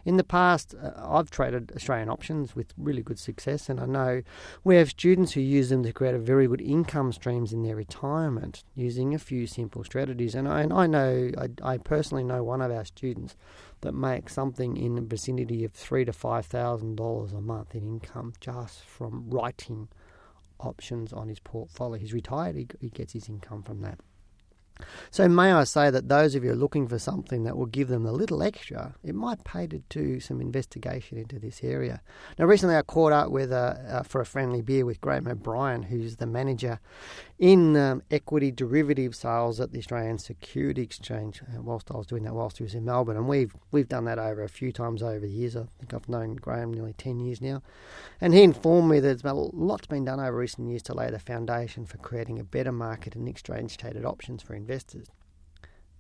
In 0.04 0.18
the 0.18 0.24
past, 0.24 0.74
uh, 0.74 0.92
I've 0.98 1.30
traded 1.30 1.72
Australian 1.76 2.10
options 2.10 2.56
with 2.56 2.74
really 2.76 3.04
good 3.04 3.20
success, 3.20 3.70
and 3.70 3.80
I 3.80 3.86
know 3.86 4.24
we 4.64 4.76
have 4.78 4.90
students 4.90 5.34
who 5.34 5.42
use 5.42 5.70
them 5.70 5.84
to 5.84 5.94
create 5.94 6.16
a 6.16 6.20
very 6.20 6.48
good 6.48 6.62
income 6.62 7.12
streams 7.12 7.54
in 7.54 7.62
their 7.64 7.76
retirement 7.76 8.64
using 8.74 9.14
a 9.14 9.20
few 9.20 9.46
simple 9.46 9.84
strategies. 9.84 10.34
And 10.34 10.48
I, 10.48 10.62
and 10.62 10.74
I 10.74 10.88
know, 10.88 11.32
I, 11.38 11.74
I 11.74 11.78
personally 11.78 12.24
know 12.24 12.44
one 12.44 12.62
of 12.62 12.72
our 12.72 12.86
students 12.86 13.36
that 13.82 13.94
makes 13.94 14.34
something 14.34 14.76
in 14.76 14.96
the 14.96 15.02
vicinity 15.02 15.64
of 15.64 15.74
three 15.74 16.06
to 16.06 16.14
five 16.14 16.48
thousand 16.48 16.96
dollars 16.96 17.34
a 17.34 17.42
month 17.42 17.76
in 17.76 17.84
income 17.84 18.34
just 18.40 18.80
from 18.82 19.30
writing 19.30 19.88
options 20.66 21.14
on 21.14 21.28
his 21.28 21.40
portfolio. 21.40 22.00
He's 22.00 22.14
retired, 22.14 22.56
he, 22.56 22.68
he 22.80 22.90
gets 22.90 23.14
his 23.14 23.30
income 23.30 23.64
from 23.64 23.82
that. 23.82 24.00
So, 25.10 25.28
may 25.28 25.52
I 25.52 25.64
say 25.64 25.90
that 25.90 26.10
those 26.10 26.36
of 26.36 26.44
you 26.44 26.54
looking 26.54 26.88
for 26.88 26.98
something 26.98 27.44
that 27.44 27.58
will 27.58 27.66
give 27.66 27.88
them 27.88 28.06
a 28.06 28.12
little 28.12 28.42
extra, 28.42 28.96
it 29.04 29.16
might 29.16 29.44
pay 29.44 29.68
to 29.68 29.80
do 29.90 30.20
some 30.20 30.42
investigation 30.42 31.18
into 31.18 31.40
this 31.40 31.64
area. 31.64 32.02
Now, 32.40 32.46
recently 32.46 32.76
I 32.76 32.82
caught 32.82 33.14
up 33.14 33.30
with 33.30 33.52
uh, 33.52 33.76
uh, 33.88 34.04
for 34.04 34.22
a 34.22 34.26
friendly 34.26 34.62
beer 34.62 34.86
with 34.86 35.02
Graham 35.02 35.28
O'Brien, 35.28 35.84
who's 35.84 36.16
the 36.16 36.26
manager 36.26 36.80
in 37.42 37.76
um, 37.76 38.04
equity 38.12 38.52
derivative 38.52 39.16
sales 39.16 39.60
at 39.60 39.72
the 39.72 39.80
Australian 39.80 40.20
Security 40.20 40.84
Exchange. 40.84 41.42
Uh, 41.42 41.60
whilst 41.60 41.90
I 41.90 41.98
was 41.98 42.06
doing 42.06 42.22
that, 42.24 42.36
whilst 42.36 42.60
he 42.60 42.64
was 42.64 42.76
in 42.76 42.86
Melbourne, 42.86 43.18
and 43.18 43.28
we've 43.28 43.56
we've 43.72 43.90
done 43.90 44.06
that 44.06 44.20
over 44.20 44.44
a 44.44 44.48
few 44.48 44.72
times 44.72 45.02
over 45.02 45.20
the 45.20 45.28
years. 45.28 45.56
I 45.58 45.66
think 45.80 45.92
I've 45.92 46.08
known 46.08 46.36
Graham 46.36 46.72
nearly 46.72 46.94
ten 46.94 47.20
years 47.20 47.42
now, 47.42 47.64
and 48.22 48.36
he 48.36 48.44
informed 48.44 48.92
me 48.92 49.00
that 49.00 49.24
a 49.24 49.34
lot's 49.34 49.88
been 49.88 50.06
done 50.06 50.20
over 50.20 50.38
recent 50.38 50.70
years 50.70 50.84
to 50.84 50.94
lay 50.94 51.10
the 51.10 51.18
foundation 51.18 51.88
for 51.88 51.98
creating 51.98 52.40
a 52.40 52.44
better 52.44 52.72
market 52.72 53.16
in 53.16 53.28
exchange 53.28 53.76
traded 53.76 54.06
options 54.06 54.44
for 54.44 54.54
investors. 54.54 55.08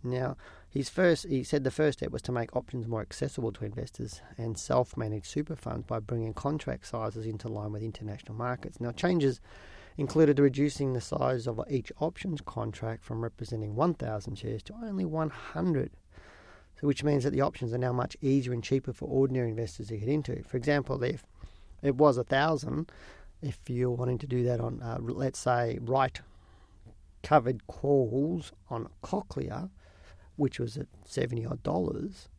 Now, 0.03 0.37
his 0.69 0.89
first, 0.89 1.27
he 1.27 1.43
said 1.43 1.63
the 1.63 1.71
first 1.71 1.99
step 1.99 2.11
was 2.11 2.21
to 2.23 2.31
make 2.31 2.55
options 2.55 2.87
more 2.87 3.01
accessible 3.01 3.51
to 3.53 3.65
investors 3.65 4.21
and 4.37 4.57
self-managed 4.57 5.25
super 5.25 5.55
funds 5.55 5.85
by 5.87 5.99
bringing 5.99 6.33
contract 6.33 6.85
sizes 6.87 7.25
into 7.25 7.47
line 7.47 7.71
with 7.71 7.83
international 7.83 8.35
markets. 8.35 8.79
Now, 8.79 8.91
changes 8.91 9.41
included 9.97 10.39
reducing 10.39 10.93
the 10.93 11.01
size 11.01 11.47
of 11.47 11.61
each 11.69 11.91
options 11.99 12.41
contract 12.41 13.03
from 13.03 13.21
representing 13.21 13.75
1,000 13.75 14.35
shares 14.35 14.63
to 14.63 14.73
only 14.83 15.05
100, 15.05 15.91
so 16.79 16.87
which 16.87 17.03
means 17.03 17.23
that 17.23 17.31
the 17.31 17.41
options 17.41 17.73
are 17.73 17.77
now 17.77 17.91
much 17.91 18.17
easier 18.21 18.53
and 18.53 18.63
cheaper 18.63 18.93
for 18.93 19.05
ordinary 19.05 19.49
investors 19.49 19.87
to 19.87 19.97
get 19.97 20.09
into. 20.09 20.43
For 20.43 20.57
example, 20.57 21.01
if 21.03 21.25
it 21.81 21.95
was 21.95 22.17
1,000, 22.17 22.91
if 23.41 23.59
you're 23.67 23.91
wanting 23.91 24.17
to 24.19 24.27
do 24.27 24.43
that 24.43 24.59
on, 24.59 24.81
uh, 24.81 24.97
let's 25.01 25.39
say, 25.39 25.79
write 25.81 26.21
covered 27.23 27.67
calls 27.67 28.51
on 28.69 28.89
Cochlear, 29.03 29.69
which 30.35 30.59
was 30.59 30.77
at 30.77 30.87
70 31.05 31.45
odd 31.45 31.63
dollars, 31.63 32.29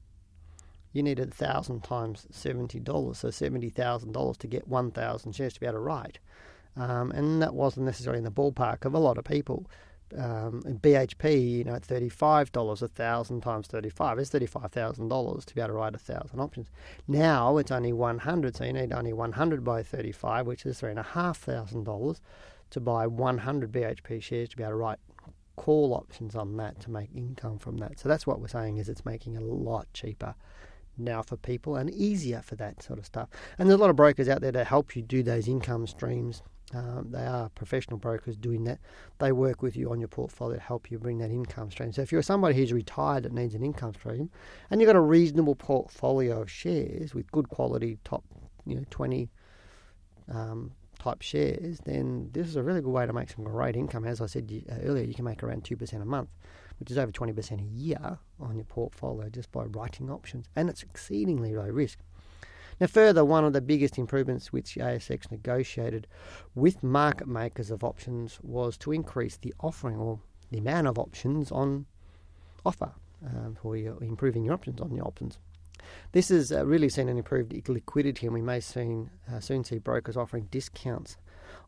you 0.92 1.02
needed 1.02 1.28
a 1.28 1.34
thousand 1.34 1.82
times 1.82 2.26
seventy 2.30 2.78
dollars, 2.78 3.18
so 3.18 3.30
seventy 3.30 3.70
thousand 3.70 4.12
dollars 4.12 4.36
to 4.38 4.46
get 4.46 4.68
one 4.68 4.90
thousand 4.90 5.32
shares 5.32 5.54
to 5.54 5.60
be 5.60 5.66
able 5.66 5.76
to 5.76 5.80
write. 5.80 6.18
Um, 6.76 7.10
and 7.12 7.42
that 7.42 7.54
wasn't 7.54 7.86
necessarily 7.86 8.18
in 8.18 8.24
the 8.24 8.30
ballpark 8.30 8.84
of 8.84 8.94
a 8.94 8.98
lot 8.98 9.18
of 9.18 9.24
people. 9.24 9.66
Um, 10.16 10.62
BHP, 10.64 11.50
you 11.58 11.64
know, 11.64 11.74
at 11.74 11.84
thirty-five 11.84 12.52
dollars 12.52 12.82
a 12.82 12.88
thousand 12.88 13.40
times 13.40 13.66
thirty-five 13.66 14.18
is 14.18 14.28
thirty-five 14.28 14.70
thousand 14.70 15.08
dollars 15.08 15.44
to 15.46 15.54
be 15.54 15.60
able 15.60 15.68
to 15.68 15.74
write 15.74 15.94
a 15.94 15.98
thousand 15.98 16.38
options. 16.40 16.68
Now 17.08 17.56
it's 17.56 17.70
only 17.70 17.94
one 17.94 18.18
hundred, 18.18 18.56
so 18.56 18.64
you 18.64 18.74
need 18.74 18.92
only 18.92 19.14
one 19.14 19.32
hundred 19.32 19.64
by 19.64 19.82
thirty-five, 19.82 20.46
which 20.46 20.66
is 20.66 20.80
three 20.80 20.90
and 20.90 20.98
a 20.98 21.02
half 21.02 21.38
thousand 21.38 21.84
dollars 21.84 22.20
to 22.70 22.80
buy 22.80 23.06
one 23.06 23.38
hundred 23.38 23.72
BHP 23.72 24.22
shares 24.22 24.50
to 24.50 24.56
be 24.56 24.62
able 24.62 24.72
to 24.72 24.76
write 24.76 24.98
call 25.56 25.94
options 25.94 26.34
on 26.34 26.56
that 26.56 26.80
to 26.80 26.90
make 26.90 27.10
income 27.14 27.58
from 27.58 27.78
that. 27.78 27.98
So 27.98 28.08
that's 28.08 28.26
what 28.26 28.40
we're 28.40 28.48
saying 28.48 28.78
is 28.78 28.88
it's 28.88 29.04
making 29.04 29.36
a 29.36 29.40
lot 29.40 29.86
cheaper 29.92 30.34
now 30.98 31.22
for 31.22 31.36
people 31.36 31.76
and 31.76 31.90
easier 31.90 32.42
for 32.42 32.56
that 32.56 32.82
sort 32.82 32.98
of 32.98 33.06
stuff. 33.06 33.28
And 33.58 33.68
there's 33.68 33.78
a 33.78 33.80
lot 33.80 33.90
of 33.90 33.96
brokers 33.96 34.28
out 34.28 34.40
there 34.40 34.52
to 34.52 34.64
help 34.64 34.94
you 34.94 35.02
do 35.02 35.22
those 35.22 35.48
income 35.48 35.86
streams 35.86 36.42
um, 36.74 37.08
they 37.10 37.24
are 37.26 37.48
professional 37.50 37.98
brokers 37.98 38.36
doing 38.36 38.64
that. 38.64 38.78
They 39.18 39.32
work 39.32 39.62
with 39.62 39.76
you 39.76 39.90
on 39.90 40.00
your 40.00 40.08
portfolio 40.08 40.56
to 40.56 40.62
help 40.62 40.90
you 40.90 40.98
bring 40.98 41.18
that 41.18 41.30
income 41.30 41.70
stream. 41.70 41.92
So 41.92 42.02
if 42.02 42.12
you're 42.12 42.22
somebody 42.22 42.54
who's 42.54 42.72
retired 42.72 43.24
that 43.24 43.32
needs 43.32 43.54
an 43.54 43.62
income 43.62 43.94
stream, 43.94 44.30
and 44.70 44.80
you've 44.80 44.88
got 44.88 44.96
a 44.96 45.00
reasonable 45.00 45.54
portfolio 45.54 46.40
of 46.40 46.50
shares 46.50 47.14
with 47.14 47.30
good 47.30 47.48
quality, 47.48 47.98
top 48.04 48.24
you 48.64 48.76
know 48.76 48.84
20, 48.90 49.30
um, 50.32 50.72
type 51.02 51.20
shares, 51.20 51.78
then 51.84 52.30
this 52.32 52.46
is 52.46 52.56
a 52.56 52.62
really 52.62 52.80
good 52.80 52.92
way 52.92 53.06
to 53.06 53.12
make 53.12 53.30
some 53.30 53.44
great 53.44 53.76
income. 53.76 54.04
As 54.04 54.20
I 54.20 54.26
said 54.26 54.50
uh, 54.70 54.74
earlier, 54.84 55.04
you 55.04 55.14
can 55.14 55.24
make 55.24 55.42
around 55.42 55.64
2% 55.64 56.00
a 56.00 56.04
month, 56.04 56.30
which 56.78 56.90
is 56.90 56.98
over 56.98 57.10
20% 57.10 57.60
a 57.60 57.64
year 57.64 58.18
on 58.40 58.56
your 58.56 58.64
portfolio 58.64 59.28
just 59.28 59.50
by 59.50 59.64
writing 59.64 60.10
options. 60.10 60.46
And 60.54 60.70
it's 60.70 60.82
exceedingly 60.82 61.54
low 61.54 61.68
risk. 61.68 61.98
Now, 62.82 62.88
further, 62.88 63.24
one 63.24 63.44
of 63.44 63.52
the 63.52 63.60
biggest 63.60 63.96
improvements 63.96 64.52
which 64.52 64.74
ASX 64.74 65.30
negotiated 65.30 66.08
with 66.56 66.82
market 66.82 67.28
makers 67.28 67.70
of 67.70 67.84
options 67.84 68.40
was 68.42 68.76
to 68.78 68.90
increase 68.90 69.36
the 69.36 69.54
offering 69.60 69.98
or 69.98 70.18
the 70.50 70.58
amount 70.58 70.88
of 70.88 70.98
options 70.98 71.52
on 71.52 71.86
offer 72.66 72.90
um, 73.24 73.56
for 73.62 73.76
your, 73.76 74.02
improving 74.02 74.42
your 74.42 74.54
options 74.54 74.80
on 74.80 74.96
your 74.96 75.06
options. 75.06 75.38
This 76.10 76.30
has 76.30 76.50
uh, 76.50 76.66
really 76.66 76.88
seen 76.88 77.08
an 77.08 77.18
improved 77.18 77.52
liquidity, 77.68 78.26
and 78.26 78.34
we 78.34 78.42
may 78.42 78.58
soon 78.58 79.10
uh, 79.32 79.38
soon 79.38 79.62
see 79.62 79.78
brokers 79.78 80.16
offering 80.16 80.48
discounts 80.50 81.16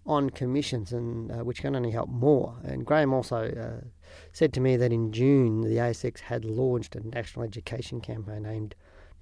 on 0.04 0.30
commissions, 0.30 0.92
and 0.92 1.30
uh, 1.30 1.44
which 1.44 1.61
can 1.61 1.76
only 1.76 1.92
help 1.92 2.09
more. 2.09 2.56
And 2.64 2.85
Graham 2.85 3.14
also 3.14 3.52
uh, 3.52 3.87
said 4.33 4.52
to 4.54 4.61
me 4.61 4.76
that 4.78 4.92
in 4.92 5.12
June 5.12 5.61
the 5.61 5.76
ASX 5.76 6.18
had 6.18 6.44
launched 6.44 6.97
a 6.97 7.06
national 7.06 7.44
education 7.44 8.00
campaign 8.00 8.44
aimed 8.47 8.75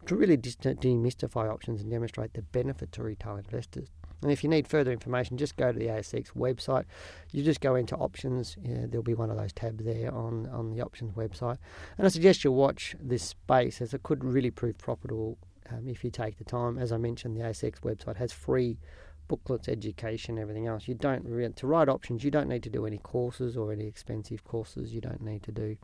to 0.06 0.16
really 0.16 0.37
demystify 0.37 1.52
options 1.52 1.80
and 1.80 1.90
demonstrate 1.90 2.35
the 2.35 2.42
benefit 2.42 2.92
to 2.92 3.02
retail 3.02 3.37
investors. 3.37 3.88
And 4.23 4.30
if 4.30 4.44
you 4.44 4.50
need 4.50 4.68
further 4.68 4.92
information, 4.92 5.37
just 5.37 5.56
go 5.56 5.73
to 5.73 5.78
the 5.78 5.87
ASX 5.87 6.28
website. 6.37 6.85
You 7.32 7.42
just 7.42 7.61
go 7.61 7.75
into 7.75 7.97
options. 7.97 8.56
Yeah, 8.62 8.87
there'll 8.87 9.02
be 9.02 9.14
one 9.14 9.30
of 9.30 9.37
those 9.37 9.52
tabs 9.52 9.85
there 9.85 10.14
on, 10.14 10.47
on 10.52 10.71
the 10.71 10.80
options 10.80 11.14
website. 11.14 11.59
And 11.99 12.06
I 12.06 12.09
suggest 12.09 12.44
you 12.44 12.52
watch 12.52 12.94
this 13.00 13.25
space 13.25 13.80
as 13.80 13.92
it 13.94 14.04
could 14.04 14.25
really 14.25 14.52
prove 14.52 14.78
profitable 14.78 15.38
um, 15.71 15.88
if 15.88 16.04
you 16.04 16.11
take 16.11 16.38
the 16.38 16.44
time. 16.44 16.78
As 16.78 16.92
I 16.92 16.99
mentioned, 16.99 17.37
the 17.37 17.40
ASX 17.40 17.80
website 17.80 18.16
has 18.16 18.32
free 18.32 18.78
booklets, 19.26 19.68
education, 19.68 20.38
everything 20.38 20.68
else. 20.68 20.87
You 20.87 20.94
don't 20.94 21.25
to 21.56 21.66
write 21.66 21.88
options. 21.88 22.23
You 22.23 22.30
don't 22.30 22.49
need 22.49 22.62
to 22.62 22.71
do 22.71 22.87
any 22.87 22.99
courses 22.99 23.56
or 23.56 23.73
any 23.73 23.87
expensive 23.87 24.44
courses. 24.44 24.94
You 24.94 25.00
don't 25.00 25.23
need 25.23 25.42
to 25.44 25.52
do 25.52 25.76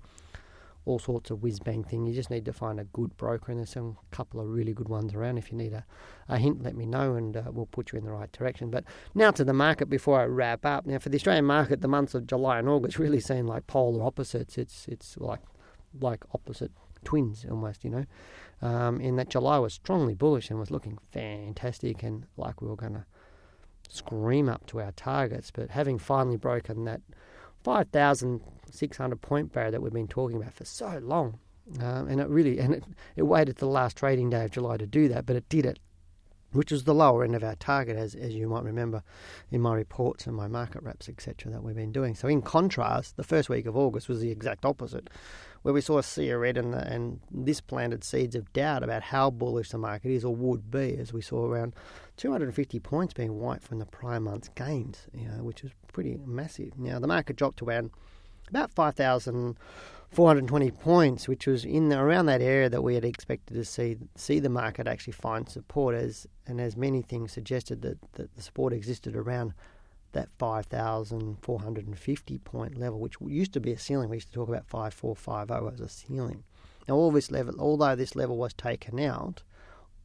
all 0.85 0.99
sorts 0.99 1.31
of 1.31 1.43
whiz 1.43 1.61
bang 1.61 1.85
thing. 1.85 2.07
You 2.07 2.15
just 2.15 2.31
need 2.31 2.45
to 2.47 2.53
find 2.53 2.81
a 2.81 2.85
good 2.85 3.17
broker, 3.17 3.53
and 3.53 3.59
there's 3.59 3.71
some 3.71 3.99
couple 4.11 4.41
of 4.41 4.49
really 4.49 4.73
good 4.73 4.89
ones 4.89 5.15
around. 5.15 5.39
If 5.39 5.53
you 5.53 5.59
need 5.59 5.73
a, 5.73 5.85
a 6.29 6.39
hint, 6.39 6.63
let 6.63 6.77
me 6.77 6.87
know, 6.87 7.15
and 7.15 7.37
uh, 7.37 7.43
we'll 7.53 7.67
put 7.67 7.93
you 7.93 7.99
in 7.99 8.05
the 8.05 8.13
right 8.13 8.31
direction. 8.33 8.71
But 8.71 8.85
now 9.15 9.31
to 9.33 9.45
the 9.45 9.53
market 9.53 9.91
before 9.91 10.21
I 10.21 10.25
wrap 10.25 10.65
up. 10.65 10.87
Now 10.87 10.99
for 10.99 11.09
the 11.09 11.17
Australian 11.17 11.45
market, 11.45 11.81
the 11.81 11.89
months 11.89 12.15
of 12.15 12.27
July 12.27 12.59
and 12.59 12.69
August 12.69 12.99
really 12.99 13.21
seem 13.21 13.47
like 13.47 13.67
polar 13.67 14.05
opposites. 14.05 14.57
It's 14.57 14.89
it's 14.89 15.17
like 15.19 15.41
like 16.01 16.25
opposite 16.35 16.73
twins 17.05 17.47
almost, 17.51 17.85
you 17.85 17.91
know. 17.91 18.05
Um, 18.61 19.01
in 19.01 19.17
that 19.17 19.29
July 19.29 19.59
was 19.59 19.75
strongly 19.75 20.15
bullish 20.15 20.51
and 20.51 20.59
was 20.59 20.71
looking 20.71 20.99
fantastic, 21.13 22.03
and 22.03 22.27
like 22.37 22.61
we 22.61 22.69
were 22.69 22.77
going 22.77 22.95
to 22.95 23.05
scream 23.89 24.49
up 24.49 24.67
to 24.67 24.81
our 24.81 24.93
targets. 24.93 25.51
But 25.51 25.71
having 25.71 25.99
finally 25.99 26.37
broken 26.37 26.85
that 26.85 27.03
5,600 28.73 29.21
point 29.21 29.53
barrier 29.53 29.71
that 29.71 29.83
we've 29.83 29.93
been 29.93 30.09
talking 30.09 30.37
about 30.37 30.55
for 30.55 30.65
so 30.65 30.99
long. 31.03 31.39
Um, 31.81 32.09
and 32.09 32.21
it 32.21 32.29
really, 32.29 32.59
and 32.59 32.75
it, 32.75 32.85
it 33.17 33.23
waited 33.23 33.57
to 33.57 33.61
the 33.61 33.71
last 33.71 33.97
trading 33.97 34.31
day 34.31 34.45
of 34.45 34.51
July 34.51 34.77
to 34.79 34.87
do 34.87 35.09
that, 35.09 35.27
but 35.27 35.37
it 35.37 35.49
did 35.49 35.67
it, 35.67 35.79
which 36.53 36.73
was 36.73 36.85
the 36.85 36.95
lower 36.95 37.25
end 37.25 37.35
of 37.35 37.45
our 37.45 37.57
target, 37.57 37.97
as, 37.97 38.15
as 38.15 38.35
you 38.35 38.49
might 38.49 38.65
remember 38.65 39.03
in 39.51 39.61
my 39.61 39.75
reports 39.75 40.27
and 40.27 40.35
my 40.35 40.49
market 40.49 40.83
wraps, 40.83 41.09
etc., 41.11 41.53
that 41.53 41.63
we've 41.63 41.77
been 41.77 41.93
doing. 41.93 42.15
So, 42.15 42.27
in 42.27 42.41
contrast, 42.41 43.17
the 43.19 43.23
first 43.25 43.51
week 43.51 43.67
of 43.67 43.77
August 43.77 44.09
was 44.09 44.21
the 44.21 44.31
exact 44.31 44.65
opposite 44.65 45.11
where 45.63 45.75
we 45.75 45.81
saw 45.81 45.99
a 45.99 46.03
sea 46.03 46.31
of 46.31 46.41
red, 46.41 46.57
and, 46.57 46.75
and 46.75 47.21
this 47.31 47.61
planted 47.61 48.05
seeds 48.05 48.35
of 48.35 48.53
doubt 48.53 48.83
about 48.83 49.03
how 49.03 49.31
bullish 49.31 49.71
the 49.71 49.79
market 49.79 50.11
is 50.11 50.25
or 50.25 50.35
would 50.35 50.71
be, 50.71 50.97
as 50.97 51.13
we 51.13 51.21
saw 51.21 51.45
around 51.45 51.75
250 52.17 52.79
points 52.81 53.13
being 53.13 53.39
wiped 53.39 53.65
from 53.65 53.79
the 53.79 53.87
prior 53.87 54.21
month's 54.21 54.49
gains, 54.51 55.07
you 55.13 55.29
know, 55.29 55.43
which 55.43 55.63
was 55.63 55.73
pretty 55.93 56.19
massive. 56.25 56.79
Now, 56.79 56.99
the 56.99 57.07
market 57.07 57.37
dropped 57.37 57.59
to 57.59 57.65
around 57.65 57.91
about 58.49 58.73
5,420 58.73 60.71
points, 60.73 61.29
which 61.29 61.47
was 61.47 61.65
in 61.65 61.89
the, 61.89 61.99
around 61.99 62.27
that 62.27 62.43
area 62.43 62.69
that 62.69 62.83
we 62.83 62.95
had 62.95 63.05
expected 63.05 63.55
to 63.55 63.65
see 63.65 63.97
see 64.15 64.39
the 64.39 64.49
market 64.49 64.87
actually 64.87 65.13
find 65.13 65.49
support, 65.49 65.95
as 65.95 66.27
and 66.47 66.61
as 66.61 66.77
many 66.77 67.03
things 67.03 67.33
suggested 67.33 67.83
that, 67.83 67.99
that 68.13 68.35
the 68.35 68.43
support 68.43 68.73
existed 68.73 69.17
around 69.17 69.55
that 70.13 70.29
5,450 70.39 72.39
point 72.39 72.79
level, 72.79 72.99
which 72.99 73.17
used 73.21 73.53
to 73.53 73.61
be 73.61 73.73
a 73.73 73.79
ceiling. 73.79 74.09
We 74.09 74.17
used 74.17 74.29
to 74.29 74.35
talk 74.35 74.49
about 74.49 74.67
5,450 74.67 75.75
as 75.75 75.81
a 75.81 75.89
ceiling. 75.89 76.45
Now, 76.89 76.95
all 76.95 77.11
this 77.11 77.31
level, 77.31 77.55
although 77.59 77.95
this 77.95 78.17
level 78.17 78.37
was 78.37 78.55
taken 78.55 78.99
out, 78.99 79.43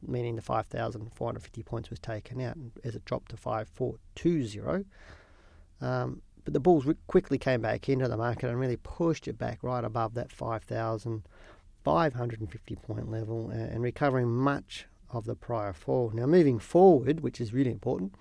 meaning 0.05 0.35
the 0.35 0.41
5,450 0.41 1.63
points 1.63 1.89
was 1.89 1.99
taken 1.99 2.41
out 2.41 2.57
as 2.83 2.95
it 2.95 3.05
dropped 3.05 3.29
to 3.29 3.37
5,420, 3.37 4.85
um, 5.79 6.21
but 6.43 6.53
the 6.53 6.59
bulls 6.59 6.85
quickly 7.07 7.37
came 7.37 7.61
back 7.61 7.87
into 7.89 8.07
the 8.07 8.17
market 8.17 8.49
and 8.49 8.59
really 8.59 8.77
pushed 8.77 9.27
it 9.27 9.37
back 9.37 9.59
right 9.61 9.83
above 9.83 10.15
that 10.15 10.31
5,550 10.31 12.75
point 12.75 13.11
level 13.11 13.49
and 13.49 13.81
recovering 13.81 14.29
much 14.29 14.85
of 15.09 15.25
the 15.25 15.35
prior 15.35 15.73
fall. 15.73 16.11
Now, 16.13 16.25
moving 16.25 16.59
forward, 16.59 17.19
which 17.21 17.39
is 17.39 17.53
really 17.53 17.71
important, 17.71 18.15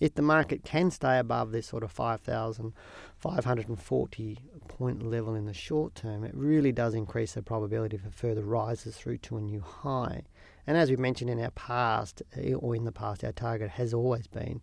if 0.00 0.14
the 0.14 0.22
market 0.22 0.64
can 0.64 0.90
stay 0.90 1.18
above 1.18 1.52
this 1.52 1.68
sort 1.68 1.84
of 1.84 1.92
5,540 1.92 4.38
point 4.68 5.02
level 5.02 5.34
in 5.34 5.46
the 5.46 5.54
short 5.54 5.94
term, 5.94 6.24
it 6.24 6.34
really 6.34 6.72
does 6.72 6.94
increase 6.94 7.34
the 7.34 7.42
probability 7.42 7.96
for 7.96 8.10
further 8.10 8.42
rises 8.42 8.96
through 8.96 9.18
to 9.18 9.36
a 9.36 9.40
new 9.40 9.60
high. 9.60 10.24
And 10.66 10.76
as 10.76 10.90
we 10.90 10.96
mentioned 10.96 11.30
in 11.30 11.40
our 11.40 11.52
past, 11.52 12.22
eh, 12.36 12.54
or 12.54 12.74
in 12.74 12.84
the 12.84 12.92
past, 12.92 13.22
our 13.22 13.32
target 13.32 13.70
has 13.70 13.94
always 13.94 14.26
been 14.26 14.62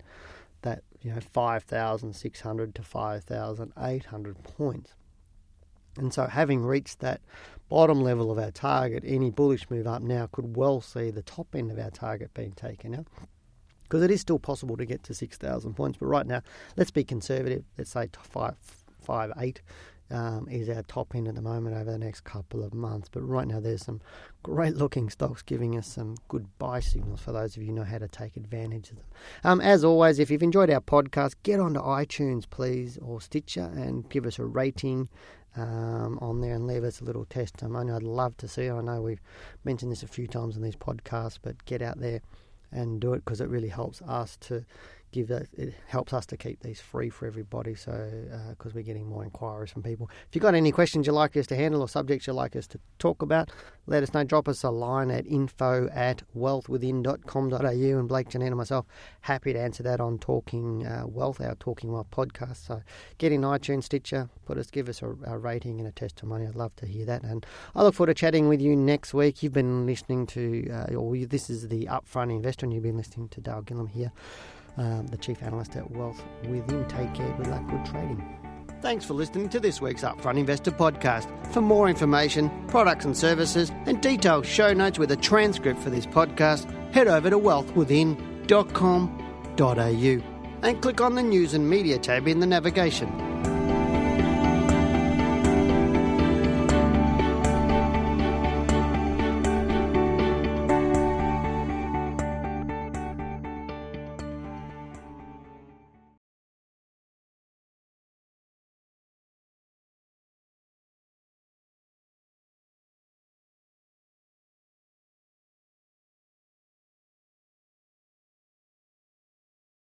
that 0.63 0.84
you 1.01 1.13
know 1.13 1.20
5,600 1.20 2.75
to 2.75 2.84
5,800 2.84 4.43
points. 4.43 4.93
And 5.98 6.13
so, 6.13 6.25
having 6.25 6.63
reached 6.63 7.00
that 7.00 7.22
bottom 7.67 8.01
level 8.01 8.31
of 8.31 8.38
our 8.38 8.51
target, 8.51 9.03
any 9.05 9.29
bullish 9.29 9.70
move 9.70 9.88
up 9.88 10.01
now 10.01 10.27
could 10.31 10.55
well 10.55 10.81
see 10.81 11.12
the 11.12 11.22
top 11.22 11.55
end 11.55 11.72
of 11.72 11.79
our 11.79 11.91
target 11.91 12.34
being 12.34 12.53
taken 12.53 12.96
out 12.96 13.08
because 13.84 14.03
it 14.03 14.12
is 14.12 14.22
still 14.22 14.39
possible 14.39 14.77
to 14.77 14.86
get 14.86 15.03
to 15.03 15.13
6,000 15.13 15.74
points. 15.74 15.98
But 15.98 16.05
right 16.05 16.25
now, 16.25 16.41
let's 16.77 16.91
be 16.91 17.03
conservative. 17.03 17.65
Let's 17.77 17.91
say 17.91 18.10
five, 18.22 18.55
five, 19.01 19.34
eight 19.38 19.62
um, 20.12 20.48
is 20.50 20.70
our 20.70 20.84
top 20.84 21.15
end 21.15 21.27
at 21.27 21.36
the 21.36 21.41
moment 21.41 21.75
over 21.75 21.91
the 21.91 21.98
next 21.98 22.22
couple 22.22 22.63
of 22.63 22.74
months. 22.74 23.10
But 23.12 23.22
right 23.22 23.48
now, 23.48 23.60
there's 23.60 23.86
some 23.86 24.01
great 24.44 24.75
looking 24.75 25.10
stocks 25.10 25.41
giving 25.41 25.77
us 25.77 25.88
some 25.88 26.15
good 26.27 26.48
buy 26.58 26.80
signals 26.80 27.22
for 27.22 27.32
those 27.32 27.56
of 27.56 27.63
you 27.63 27.70
who 27.70 27.75
know 27.75 27.84
how 27.84 27.98
to 27.98 28.08
take 28.08 28.36
advantage 28.38 28.91
of 28.91 28.98
them. 28.98 29.06
Um, 29.44 29.62
as 29.62 29.84
always, 29.84 30.20
if 30.20 30.30
you've 30.30 30.44
enjoyed 30.44 30.70
our 30.70 30.82
podcast, 30.82 31.36
get 31.44 31.60
onto 31.60 31.80
iTunes, 31.80 32.50
please, 32.50 32.98
or 33.01 33.22
Stitcher 33.22 33.72
and 33.74 34.10
give 34.10 34.25
us 34.25 34.39
a 34.39 34.46
rating. 34.46 35.10
Um, 35.53 36.18
on 36.22 36.39
there 36.39 36.56
and 36.56 36.65
leave 36.65 36.86
us 36.86 37.01
a 37.01 37.03
little 37.03 37.25
testimony. 37.25 37.91
I'd 37.91 38.03
love 38.03 38.38
to 38.38 38.48
see. 38.48 38.70
I 38.70 38.80
know 38.80 39.01
we've 39.01 39.20
mentioned 39.65 39.91
this 39.91 40.01
a 40.01 40.08
few 40.08 40.25
times 40.25 40.56
in 40.56 40.63
these 40.63 40.77
podcasts, 40.77 41.39
but 41.41 41.65
get 41.65 41.82
out 41.82 42.00
there 42.00 42.22
and 42.72 43.01
do 43.01 43.13
it 43.13 43.25
because 43.25 43.41
it 43.41 43.50
really 43.50 43.68
helps 43.68 44.01
us 44.03 44.38
to 44.38 44.65
give. 45.12 45.32
It 45.32 45.74
helps 45.88 46.13
us 46.13 46.25
to 46.27 46.38
keep 46.38 46.62
these 46.62 46.82
free 46.82 47.10
for 47.10 47.25
everybody. 47.25 47.75
So 47.75 47.91
because 48.50 48.72
uh, 48.72 48.75
we're 48.75 48.84
getting 48.84 49.08
more 49.08 49.24
inquiries 49.24 49.72
from 49.72 49.84
people. 49.84 50.10
If 50.27 50.36
you've 50.36 50.41
got 50.41 50.56
any 50.56 50.72
questions 50.72 51.08
you'd 51.08 51.13
like 51.13 51.36
us 51.38 51.48
to 51.48 51.56
handle 51.56 51.82
or 51.82 51.89
subjects 51.89 52.27
you'd 52.27 52.34
like 52.34 52.56
us 52.56 52.68
to 52.68 52.80
talk 53.00 53.22
about, 53.22 53.51
let 53.88 54.03
us 54.03 54.13
know. 54.13 54.24
Drop 54.24 54.48
us 54.48 54.63
a 54.63 54.70
line 54.70 55.12
at 55.12 55.25
info 55.25 55.89
at 55.94 56.24
wealthwithin.com.au 56.36 58.00
and 58.00 58.08
Blake, 58.08 58.30
Janine 58.30 58.48
and 58.48 58.58
myself 58.58 58.86
happy 59.22 59.53
to 59.53 59.60
answer 59.60 59.84
that 59.84 60.00
on 60.00 60.18
Talking 60.18 60.86
uh, 60.86 61.03
Wealth, 61.06 61.39
our 61.41 61.56
Talking 61.56 61.91
Wealth 61.91 62.10
podcast. 62.12 62.68
So 62.68 62.82
get 63.18 63.32
in 63.32 63.41
iTunes, 63.41 63.84
Stitcher, 63.84 64.30
put 64.46 64.58
us, 64.58 64.70
give 64.70 64.89
us 64.89 65.01
a, 65.01 65.15
a 65.25 65.38
rating 65.38 65.80
and 65.80 65.88
a 65.88 65.91
testimony. 65.91 66.48
I'd 66.48 66.56
love 66.56 66.75
to 66.77 66.86
hear 66.86 67.06
that. 67.06 67.24
And 67.24 67.46
I 67.75 67.84
look 67.84 67.96
forward 67.96 68.15
to 68.15 68.20
chatting 68.20 68.48
with 68.48 68.62
you 68.62 68.75
next 68.75 69.13
week. 69.13 69.44
You've 69.44 69.53
been 69.53 69.86
listening 69.86 70.27
to, 70.27 70.70
uh, 70.72 70.96
or 70.96 71.15
this 71.18 71.50
is 71.50 71.68
the 71.68 71.86
Upfront 71.86 72.32
Investor 72.32 72.65
and 72.65 72.74
you've 72.74 72.84
been 72.84 72.98
listening 72.98 73.30
to 73.30 73.41
Dale 73.41 73.62
Gillham 73.62 73.89
here 73.89 74.12
um, 74.78 75.08
the 75.08 75.18
Chief 75.18 75.42
Analyst 75.44 75.75
at 75.75 75.92
Wealth 75.92 76.24
Within. 76.48 76.86
Take 76.88 77.13
care. 77.13 77.32
Good 77.38 77.48
luck. 77.48 77.70
Good 77.70 77.86
trading. 77.86 78.38
Thanks 78.82 79.06
for 79.06 79.13
listening 79.13 79.50
to 79.50 79.60
this 79.60 79.80
week's 79.80 80.01
Upfront 80.01 80.40
Investor 80.40 80.72
podcast. 80.72 81.28
For 81.54 81.62
more 81.62 81.88
information, 81.88 82.50
products 82.68 83.06
and 83.06 83.16
services, 83.16 83.72
and 83.86 84.01
detailed 84.01 84.46
show 84.46 84.74
notes 84.74 84.98
with 84.98 85.12
a 85.12 85.18
transcript 85.18 85.80
for 85.80 85.92
this 85.92 86.08
podcast, 86.08 86.68
head 86.92 87.08
over 87.08 87.30
to 87.30 87.38
wealthwithin.com.au 87.38 90.22
and 90.63 90.82
click 90.82 91.01
on 91.01 91.16
the 91.16 91.24
News 91.24 91.54
and 91.54 91.70
Media 91.70 92.00
tab 92.00 92.28
in 92.28 92.40
the 92.40 92.48
navigation. 92.48 93.31